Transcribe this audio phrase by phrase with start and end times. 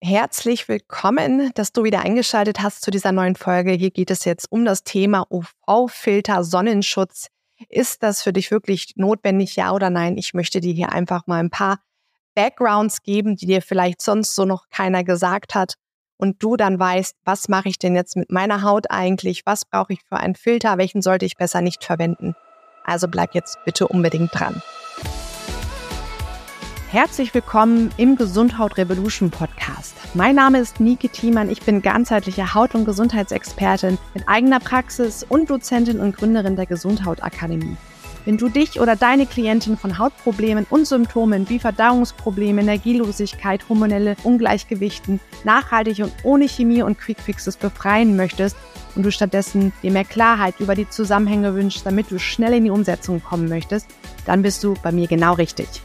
[0.00, 3.72] Herzlich willkommen, dass du wieder eingeschaltet hast zu dieser neuen Folge.
[3.72, 7.26] Hier geht es jetzt um das Thema UV-Filter, Sonnenschutz.
[7.68, 10.16] Ist das für dich wirklich notwendig, ja oder nein?
[10.16, 11.80] Ich möchte dir hier einfach mal ein paar
[12.36, 15.74] Backgrounds geben, die dir vielleicht sonst so noch keiner gesagt hat
[16.16, 19.46] und du dann weißt, was mache ich denn jetzt mit meiner Haut eigentlich?
[19.46, 20.78] Was brauche ich für einen Filter?
[20.78, 22.36] Welchen sollte ich besser nicht verwenden?
[22.84, 24.62] Also bleib jetzt bitte unbedingt dran.
[26.90, 29.94] Herzlich willkommen im Gesundheit Revolution Podcast.
[30.14, 31.50] Mein Name ist Nike Thiemann.
[31.50, 37.22] Ich bin ganzheitliche Haut- und Gesundheitsexpertin mit eigener Praxis und Dozentin und Gründerin der Gesundheit
[37.22, 37.76] Akademie.
[38.24, 45.20] Wenn du dich oder deine Klientin von Hautproblemen und Symptomen wie Verdauungsprobleme, Energielosigkeit, hormonelle Ungleichgewichten
[45.44, 48.56] nachhaltig und ohne Chemie und Quickfixes befreien möchtest
[48.96, 52.70] und du stattdessen dir mehr Klarheit über die Zusammenhänge wünschst, damit du schnell in die
[52.70, 53.88] Umsetzung kommen möchtest,
[54.24, 55.82] dann bist du bei mir genau richtig.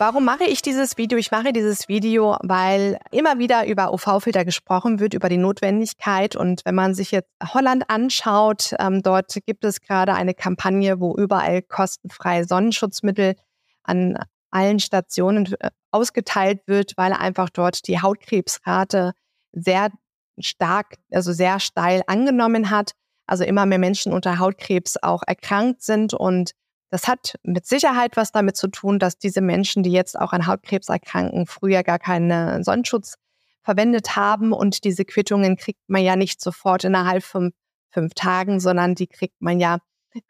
[0.00, 1.18] Warum mache ich dieses Video?
[1.18, 6.36] Ich mache dieses Video, weil immer wieder über UV-Filter gesprochen wird, über die Notwendigkeit.
[6.36, 11.14] Und wenn man sich jetzt Holland anschaut, ähm, dort gibt es gerade eine Kampagne, wo
[11.16, 13.34] überall kostenfreie Sonnenschutzmittel
[13.82, 14.16] an
[14.50, 19.12] allen Stationen äh, ausgeteilt wird, weil einfach dort die Hautkrebsrate
[19.52, 19.90] sehr
[20.38, 22.92] stark, also sehr steil angenommen hat.
[23.26, 26.52] Also immer mehr Menschen unter Hautkrebs auch erkrankt sind und
[26.90, 30.46] das hat mit Sicherheit was damit zu tun, dass diese Menschen, die jetzt auch an
[30.46, 33.14] Hautkrebs erkranken, früher gar keinen Sonnenschutz
[33.62, 34.52] verwendet haben.
[34.52, 37.52] Und diese Quittungen kriegt man ja nicht sofort innerhalb von
[37.90, 39.78] fünf Tagen, sondern die kriegt man ja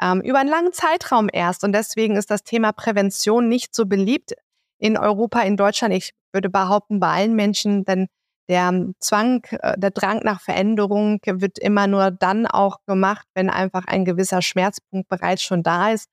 [0.01, 1.65] ähm, über einen langen Zeitraum erst.
[1.65, 4.35] Und deswegen ist das Thema Prävention nicht so beliebt
[4.79, 5.95] in Europa, in Deutschland.
[5.95, 8.09] Ich würde behaupten, bei allen Menschen, denn
[8.49, 13.85] der Zwang, äh, der Drang nach Veränderung wird immer nur dann auch gemacht, wenn einfach
[13.87, 16.09] ein gewisser Schmerzpunkt bereits schon da ist.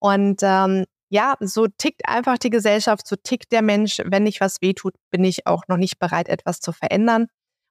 [0.00, 4.00] Und ähm, ja, so tickt einfach die Gesellschaft, so tickt der Mensch.
[4.04, 7.26] Wenn nicht was wehtut, bin ich auch noch nicht bereit, etwas zu verändern.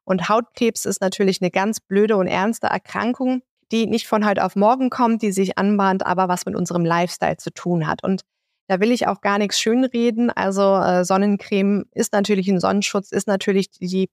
[0.05, 4.55] Und Hautkrebs ist natürlich eine ganz blöde und ernste Erkrankung, die nicht von heute auf
[4.55, 8.03] morgen kommt, die sich anbahnt, aber was mit unserem Lifestyle zu tun hat.
[8.03, 8.21] Und
[8.67, 10.29] da will ich auch gar nichts schönreden.
[10.29, 14.09] Also äh, Sonnencreme ist natürlich ein Sonnenschutz, ist natürlich die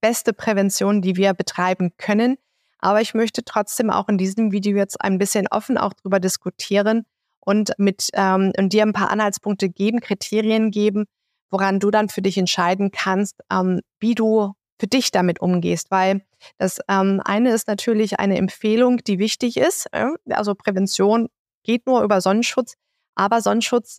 [0.00, 2.36] beste Prävention, die wir betreiben können.
[2.78, 7.06] Aber ich möchte trotzdem auch in diesem Video jetzt ein bisschen offen auch darüber diskutieren,
[7.44, 11.04] und mit ähm, und dir ein paar Anhaltspunkte geben, Kriterien geben,
[11.50, 15.90] woran du dann für dich entscheiden kannst, ähm, wie du für dich damit umgehst.
[15.90, 16.22] Weil
[16.58, 19.86] das ähm, eine ist natürlich eine Empfehlung, die wichtig ist.
[19.92, 20.08] Äh?
[20.30, 21.28] Also Prävention
[21.62, 22.74] geht nur über Sonnenschutz,
[23.14, 23.98] aber Sonnenschutz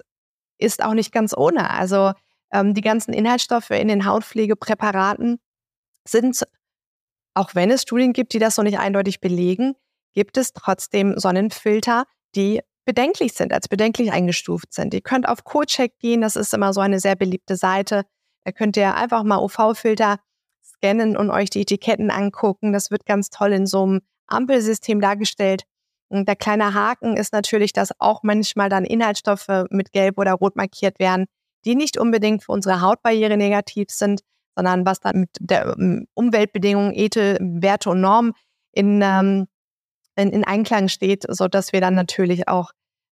[0.58, 1.70] ist auch nicht ganz ohne.
[1.70, 2.14] Also
[2.52, 5.40] ähm, die ganzen Inhaltsstoffe in den Hautpflegepräparaten
[6.08, 6.44] sind,
[7.34, 9.76] auch wenn es Studien gibt, die das so nicht eindeutig belegen,
[10.14, 14.94] gibt es trotzdem Sonnenfilter, die bedenklich sind, als bedenklich eingestuft sind.
[14.94, 18.04] Ihr könnt auf CoCheck gehen, das ist immer so eine sehr beliebte Seite.
[18.44, 20.20] Da könnt ihr einfach mal UV-Filter
[20.64, 22.74] scannen und euch die Etiketten angucken.
[22.74, 25.64] Das wird ganz toll in so einem Ampelsystem dargestellt.
[26.10, 30.56] Und der kleine Haken ist natürlich, dass auch manchmal dann Inhaltsstoffe mit gelb oder rot
[30.56, 31.26] markiert werden,
[31.66, 34.22] die nicht unbedingt für unsere Hautbarriere negativ sind,
[34.56, 38.34] sondern was dann mit der ähm, Umweltbedingungen, Ethel, Werte und Normen
[38.72, 39.48] in ähm,
[40.16, 42.72] in, in Einklang steht, so dass wir dann natürlich auch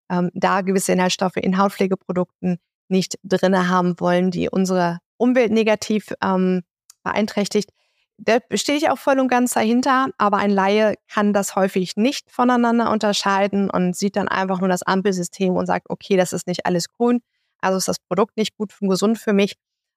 [0.09, 6.61] ähm, da gewisse Inhaltsstoffe in Hautpflegeprodukten nicht drinne haben wollen, die unsere Umwelt negativ ähm,
[7.03, 7.69] beeinträchtigt.
[8.17, 12.31] Da stehe ich auch voll und ganz dahinter, aber ein Laie kann das häufig nicht
[12.31, 16.65] voneinander unterscheiden und sieht dann einfach nur das Ampelsystem und sagt, okay, das ist nicht
[16.65, 17.21] alles grün,
[17.59, 19.55] also ist das Produkt nicht gut und gesund für mich,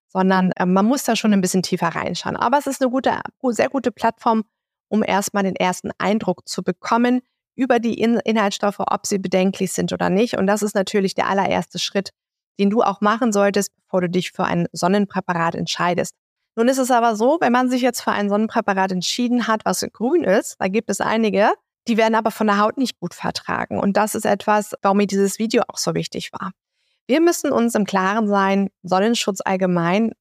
[0.09, 2.37] sondern äh, man muss da schon ein bisschen tiefer reinschauen.
[2.37, 4.45] Aber es ist eine gute, sehr gute Plattform,
[4.89, 7.21] um erstmal den ersten Eindruck zu bekommen
[7.55, 10.37] über die In Inhaltsstoffe, ob sie bedenklich sind oder nicht.
[10.37, 12.11] Und das ist natürlich der allererste Schritt,
[12.59, 16.15] den du auch machen solltest, bevor du dich für ein Sonnenpräparat entscheidest.
[16.55, 19.85] Nun ist es aber so, wenn man sich jetzt für ein Sonnenpräparat entschieden hat, was
[19.93, 21.51] grün ist, da gibt es einige,
[21.87, 23.79] die werden aber von der Haut nicht gut vertragen.
[23.79, 26.53] Und das ist etwas, warum mir dieses Video auch so wichtig war.
[27.07, 30.13] Wir müssen uns im Klaren sein, Sonnenschutz allgemein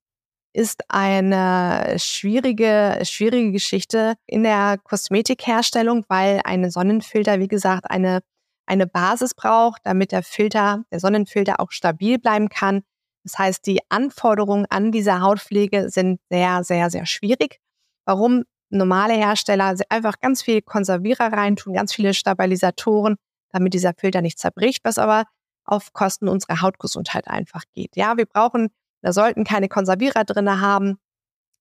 [0.55, 8.21] ist eine schwierige, schwierige Geschichte in der Kosmetikherstellung, weil ein Sonnenfilter, wie gesagt, eine,
[8.65, 12.83] eine Basis braucht, damit der Filter, der Sonnenfilter auch stabil bleiben kann.
[13.23, 17.59] Das heißt, die Anforderungen an diese Hautpflege sind sehr, sehr, sehr schwierig.
[18.05, 23.17] Warum normale Hersteller einfach ganz viel Konservierer reintun, ganz viele Stabilisatoren,
[23.51, 25.25] damit dieser Filter nicht zerbricht, was aber
[25.65, 27.95] auf Kosten unserer Hautgesundheit einfach geht.
[27.95, 28.69] Ja, wir brauchen
[29.05, 30.97] da sollten keine Konservierer drin haben,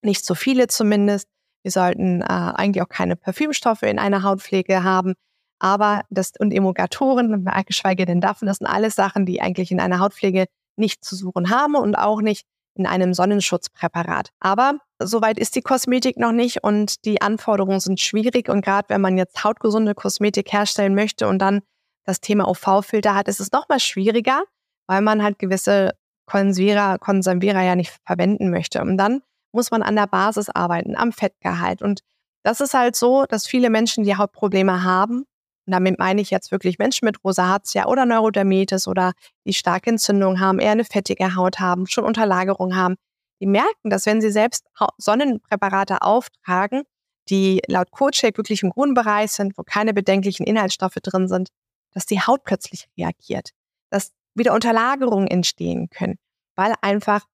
[0.01, 1.29] nicht zu viele zumindest.
[1.63, 5.13] Wir sollten äh, eigentlich auch keine Parfümstoffe in einer Hautpflege haben.
[5.59, 9.99] Aber das und Emulgatoren, geschweige denn davon, das sind alles Sachen, die eigentlich in einer
[9.99, 10.47] Hautpflege
[10.77, 12.47] nicht zu suchen haben und auch nicht
[12.77, 14.31] in einem Sonnenschutzpräparat.
[14.41, 18.49] Aber soweit ist die Kosmetik noch nicht und die Anforderungen sind schwierig.
[18.49, 21.61] Und gerade wenn man jetzt hautgesunde Kosmetik herstellen möchte und dann
[22.07, 24.45] das Thema UV-Filter hat, ist es noch mal schwieriger,
[24.87, 25.93] weil man halt gewisse
[26.27, 28.81] Konservierer, Konservierer ja nicht verwenden möchte.
[28.81, 29.23] Und dann
[29.53, 31.83] muss man an der Basis arbeiten, am Fettgehalt.
[31.83, 32.01] Und
[32.43, 35.25] das ist halt so, dass viele Menschen die Hautprobleme haben.
[35.67, 39.13] Und damit meine ich jetzt wirklich Menschen mit Rosatia oder Neurodermitis oder
[39.47, 42.97] die starke Entzündung haben, eher eine fettige Haut haben, schon Unterlagerung haben.
[43.41, 44.67] Die merken, dass wenn sie selbst
[44.99, 46.83] Sonnenpräparate auftragen,
[47.31, 51.49] die laut CodeShape wirklich im grünen Bereich sind, wo keine bedenklichen Inhaltsstoffe drin sind,
[51.93, 53.51] dass die Haut plötzlich reagiert,
[54.35, 56.17] wieder Unterlagerungen entstehen können,
[56.57, 57.27] weil einfach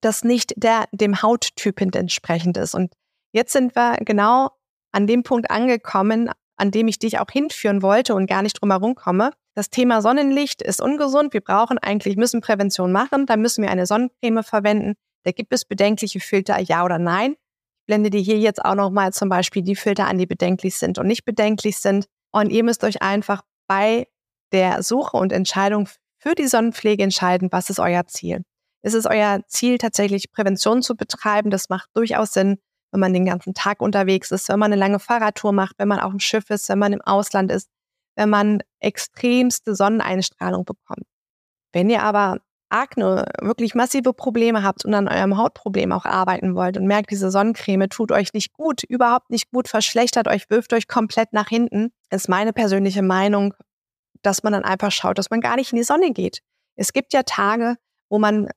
[0.00, 2.74] das nicht der, dem Hauttyp entsprechend ist.
[2.74, 2.92] Und
[3.32, 4.50] jetzt sind wir genau
[4.92, 8.70] an dem Punkt angekommen, an dem ich dich auch hinführen wollte und gar nicht drum
[8.70, 9.30] herum komme.
[9.54, 11.32] Das Thema Sonnenlicht ist ungesund.
[11.32, 13.26] Wir brauchen eigentlich, müssen Prävention machen.
[13.26, 14.94] Da müssen wir eine Sonnencreme verwenden.
[15.24, 17.32] Da gibt es bedenkliche Filter, ja oder nein.
[17.32, 20.98] Ich blende dir hier jetzt auch nochmal zum Beispiel die Filter an, die bedenklich sind
[20.98, 22.06] und nicht bedenklich sind.
[22.32, 24.06] Und ihr müsst euch einfach bei
[24.52, 25.88] der Suche und Entscheidung
[26.22, 28.44] für die Sonnenpflege entscheiden, was ist euer Ziel.
[28.82, 31.50] Ist es euer Ziel, tatsächlich Prävention zu betreiben?
[31.50, 32.58] Das macht durchaus Sinn,
[32.92, 35.98] wenn man den ganzen Tag unterwegs ist, wenn man eine lange Fahrradtour macht, wenn man
[35.98, 37.68] auf dem Schiff ist, wenn man im Ausland ist,
[38.16, 41.06] wenn man extremste Sonneneinstrahlung bekommt.
[41.72, 42.38] Wenn ihr aber
[42.68, 47.30] Akne, wirklich massive Probleme habt und an eurem Hautproblem auch arbeiten wollt und merkt, diese
[47.30, 51.92] Sonnencreme tut euch nicht gut, überhaupt nicht gut, verschlechtert euch, wirft euch komplett nach hinten,
[52.10, 53.54] ist meine persönliche Meinung,
[54.22, 56.40] dass man dann einfach schaut, dass man gar nicht in die Sonne geht.
[56.76, 57.76] Es gibt ja Tage,
[58.08, 58.48] wo man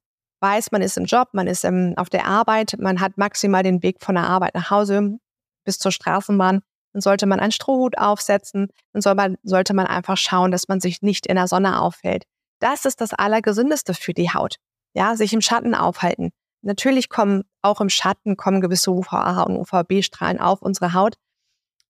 [0.41, 3.81] weiß, man ist im Job, man ist im, auf der Arbeit, man hat maximal den
[3.83, 5.17] Weg von der Arbeit nach Hause
[5.63, 6.62] bis zur Straßenbahn,
[6.94, 10.79] dann sollte man einen Strohhut aufsetzen, dann soll man, sollte man einfach schauen, dass man
[10.79, 12.25] sich nicht in der Sonne aufhält.
[12.59, 14.57] Das ist das Allergesündeste für die Haut.
[14.94, 16.31] Ja, sich im Schatten aufhalten.
[16.62, 21.15] Natürlich kommen auch im Schatten kommen gewisse UVA und UVB-Strahlen auf unsere Haut,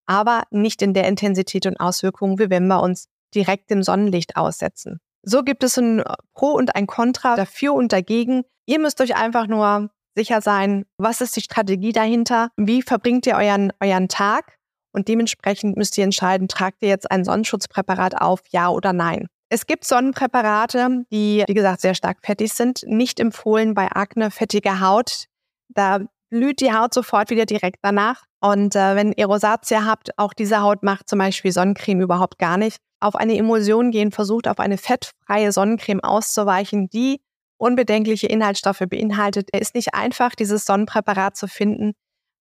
[0.05, 4.99] aber nicht in der Intensität und Auswirkungen, wie wenn wir uns direkt dem Sonnenlicht aussetzen.
[5.23, 8.43] So gibt es ein Pro und ein Contra dafür und dagegen.
[8.67, 13.35] Ihr müsst euch einfach nur sicher sein, was ist die Strategie dahinter, wie verbringt ihr
[13.35, 14.57] euren, euren Tag
[14.93, 19.27] und dementsprechend müsst ihr entscheiden, tragt ihr jetzt ein Sonnenschutzpräparat auf, ja oder nein.
[19.49, 24.79] Es gibt Sonnenpräparate, die, wie gesagt, sehr stark fettig sind, nicht empfohlen bei Akne, fettiger
[24.79, 25.25] Haut.
[25.69, 25.99] Da
[26.29, 28.23] blüht die Haut sofort wieder direkt danach.
[28.45, 32.57] Und äh, wenn ihr Rosatia habt, auch diese Haut macht zum Beispiel Sonnencreme überhaupt gar
[32.57, 37.21] nicht auf eine Emulsion gehen, versucht auf eine fettfreie Sonnencreme auszuweichen, die
[37.57, 39.49] unbedenkliche Inhaltsstoffe beinhaltet.
[39.51, 41.93] Es ist nicht einfach, dieses Sonnenpräparat zu finden,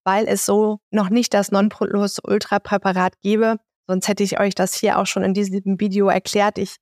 [0.05, 3.57] weil es so noch nicht das Nonplus-Ultra-Präparat gäbe.
[3.87, 6.59] Sonst hätte ich euch das hier auch schon in diesem Video erklärt.
[6.59, 6.77] Ich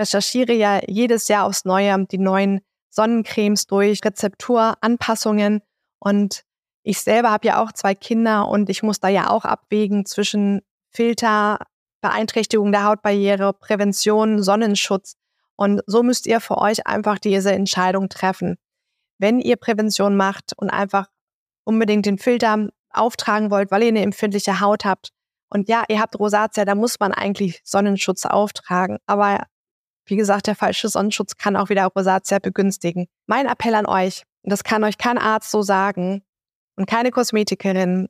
[0.00, 5.60] recherchiere ja jedes Jahr aufs Neue die neuen Sonnencremes durch Rezepturanpassungen
[5.98, 6.44] und
[6.82, 10.62] ich selber habe ja auch zwei Kinder und ich muss da ja auch abwägen zwischen
[10.90, 11.58] Filter,
[12.00, 15.16] Beeinträchtigung der Hautbarriere, Prävention, Sonnenschutz.
[15.56, 18.56] Und so müsst ihr für euch einfach diese Entscheidung treffen.
[19.18, 21.08] Wenn ihr Prävention macht und einfach
[21.64, 25.10] unbedingt den Filter auftragen wollt, weil ihr eine empfindliche Haut habt,
[25.52, 28.98] und ja, ihr habt Rosatia, da muss man eigentlich Sonnenschutz auftragen.
[29.06, 29.46] Aber
[30.06, 33.08] wie gesagt, der falsche Sonnenschutz kann auch wieder Rosatia begünstigen.
[33.26, 36.22] Mein Appell an euch, das kann euch kein Arzt so sagen
[36.76, 38.08] und keine Kosmetikerin,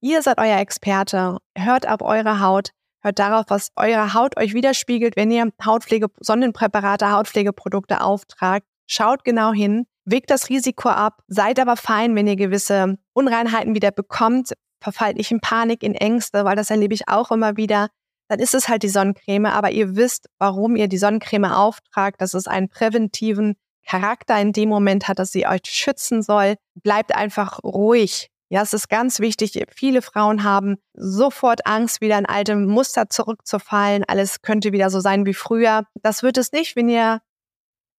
[0.00, 5.16] ihr seid euer Experte, hört auf eure Haut, Hört darauf, was eure Haut euch widerspiegelt,
[5.16, 8.66] wenn ihr Hautpflege, Sonnenpräparate, Hautpflegeprodukte auftragt.
[8.86, 13.92] Schaut genau hin, wegt das Risiko ab, seid aber fein, wenn ihr gewisse Unreinheiten wieder
[13.92, 14.52] bekommt.
[14.80, 17.88] Verfallt nicht in Panik, in Ängste, weil das erlebe ich auch immer wieder.
[18.28, 22.34] Dann ist es halt die Sonnencreme, aber ihr wisst, warum ihr die Sonnencreme auftragt, dass
[22.34, 23.56] es einen präventiven
[23.88, 26.56] Charakter in dem Moment hat, dass sie euch schützen soll.
[26.74, 28.30] Bleibt einfach ruhig.
[28.50, 29.62] Ja, es ist ganz wichtig.
[29.74, 34.04] Viele Frauen haben sofort Angst, wieder in alte Muster zurückzufallen.
[34.06, 35.84] Alles könnte wieder so sein wie früher.
[36.02, 37.20] Das wird es nicht, wenn ihr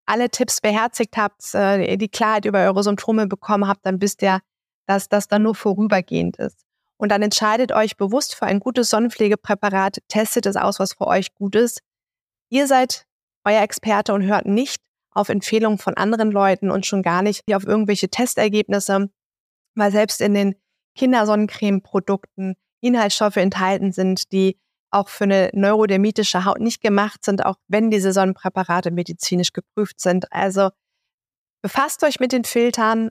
[0.06, 4.40] alle Tipps beherzigt habt, äh, die Klarheit über eure Symptome bekommen habt, dann wisst ihr,
[4.86, 6.64] dass das dann nur vorübergehend ist.
[6.96, 11.32] Und dann entscheidet euch bewusst für ein gutes Sonnenpflegepräparat, testet es aus, was für euch
[11.34, 11.80] gut ist.
[12.48, 13.06] Ihr seid
[13.44, 14.82] euer Experte und hört nicht
[15.12, 19.10] auf Empfehlungen von anderen Leuten und schon gar nicht auf irgendwelche Testergebnisse
[19.74, 20.54] weil selbst in den
[20.96, 24.58] Kindersonnencreme-Produkten Inhaltsstoffe enthalten sind, die
[24.90, 30.32] auch für eine neurodermitische Haut nicht gemacht sind, auch wenn diese Sonnenpräparate medizinisch geprüft sind.
[30.32, 30.70] Also
[31.62, 33.10] befasst euch mit den Filtern,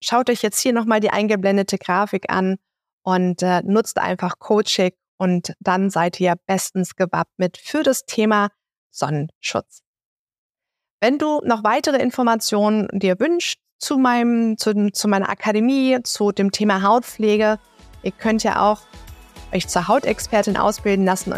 [0.00, 2.56] schaut euch jetzt hier nochmal die eingeblendete Grafik an
[3.02, 8.50] und äh, nutzt einfach CodeCheck und dann seid ihr bestens gewappnet für das Thema
[8.90, 9.87] Sonnenschutz.
[11.00, 16.50] Wenn du noch weitere Informationen dir wünschst zu meinem, zu, zu meiner Akademie, zu dem
[16.50, 17.58] Thema Hautpflege.
[18.02, 18.80] Ihr könnt ja auch
[19.52, 21.32] euch zur Hautexpertin ausbilden lassen,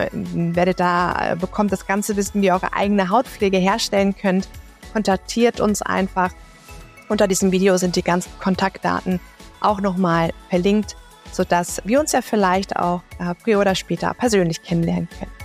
[0.57, 4.49] werdet da, bekommt das ganze Wissen, wie ihr eure eigene Hautpflege herstellen könnt.
[4.93, 6.33] Kontaktiert uns einfach.
[7.09, 9.21] Unter diesem Video sind die ganzen Kontaktdaten
[9.61, 10.97] auch nochmal verlinkt,
[11.31, 15.40] sodass wir uns ja vielleicht auch äh, früher oder später persönlich kennenlernen können.